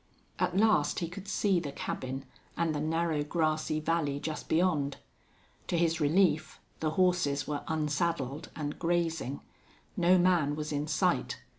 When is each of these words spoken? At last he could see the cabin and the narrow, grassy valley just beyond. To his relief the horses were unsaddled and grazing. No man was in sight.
At 0.39 0.57
last 0.57 0.97
he 0.97 1.07
could 1.07 1.27
see 1.27 1.59
the 1.59 1.71
cabin 1.71 2.25
and 2.57 2.73
the 2.73 2.79
narrow, 2.81 3.23
grassy 3.23 3.79
valley 3.79 4.19
just 4.19 4.49
beyond. 4.49 4.97
To 5.67 5.77
his 5.77 6.01
relief 6.01 6.59
the 6.79 6.89
horses 6.97 7.47
were 7.47 7.61
unsaddled 7.67 8.49
and 8.55 8.79
grazing. 8.79 9.41
No 9.95 10.17
man 10.17 10.55
was 10.55 10.71
in 10.71 10.87
sight. 10.87 11.37